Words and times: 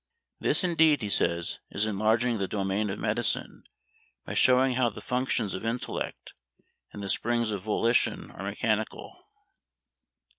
This 0.39 0.63
indeed, 0.63 1.03
he 1.03 1.09
says, 1.11 1.59
is 1.69 1.85
enlarging 1.85 2.39
the 2.39 2.47
domain 2.47 2.89
of 2.89 2.97
medicine, 2.97 3.65
by 4.25 4.33
showing 4.33 4.73
how 4.73 4.89
the 4.89 4.99
functions 4.99 5.53
of 5.53 5.63
intellect 5.63 6.33
and 6.91 7.03
the 7.03 7.07
springs 7.07 7.51
of 7.51 7.61
volition 7.61 8.31
are 8.31 8.41
mechanical. 8.43 9.15